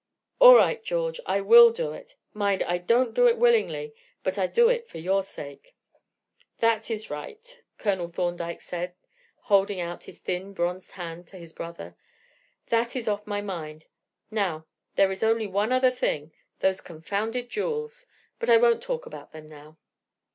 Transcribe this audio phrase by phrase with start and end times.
[0.39, 2.15] "All right, George, I will do it.
[2.33, 3.93] Mind, I don't do it willingly,
[4.23, 5.75] but I do it for your sake."
[6.57, 8.95] "That is right," Colonel Thorndyke said,
[9.41, 11.95] holding out his thin bronzed hand to his brother;
[12.69, 13.85] "that is off my mind.
[14.31, 18.07] Now, there is only one other thing those confounded jewels.
[18.39, 19.77] But I won't talk about them now."